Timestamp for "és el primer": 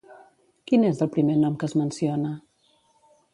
0.87-1.35